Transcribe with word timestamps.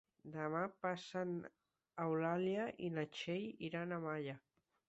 Demà 0.35 0.61
passat 0.85 1.33
n'Eulàlia 1.33 2.67
i 2.89 2.93
na 2.97 3.07
Txell 3.19 3.49
iran 3.71 3.95
a 3.99 4.05
Malla. 4.09 4.37